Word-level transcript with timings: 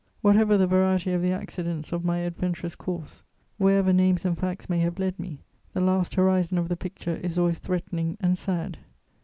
Whatever 0.23 0.57
the 0.57 0.65
variety 0.65 1.13
of 1.13 1.21
the 1.21 1.31
accidents 1.31 1.91
of 1.91 2.03
my 2.03 2.17
adventurous 2.21 2.73
course, 2.75 3.23
wherever 3.59 3.93
names 3.93 4.25
and 4.25 4.35
facts 4.35 4.67
may 4.67 4.79
have 4.79 4.97
led 4.97 5.19
me, 5.19 5.41
the 5.73 5.79
last 5.81 6.15
horizon 6.15 6.57
of 6.57 6.69
the 6.69 6.75
picture 6.75 7.17
is 7.17 7.37
always 7.37 7.59
threatening 7.59 8.17
and 8.19 8.35
sad. 8.35 8.79